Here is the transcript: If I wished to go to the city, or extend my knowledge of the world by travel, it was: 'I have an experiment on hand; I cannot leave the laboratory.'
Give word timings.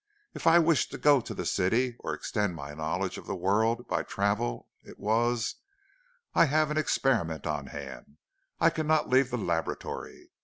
If 0.33 0.47
I 0.47 0.57
wished 0.57 0.89
to 0.93 0.97
go 0.97 1.21
to 1.21 1.33
the 1.35 1.45
city, 1.45 1.95
or 1.99 2.15
extend 2.15 2.55
my 2.55 2.73
knowledge 2.73 3.19
of 3.19 3.27
the 3.27 3.35
world 3.35 3.87
by 3.87 4.01
travel, 4.01 4.67
it 4.81 4.97
was: 4.97 5.57
'I 6.33 6.45
have 6.45 6.71
an 6.71 6.77
experiment 6.79 7.45
on 7.45 7.67
hand; 7.67 8.17
I 8.59 8.71
cannot 8.71 9.09
leave 9.11 9.29
the 9.29 9.37
laboratory.' 9.37 10.31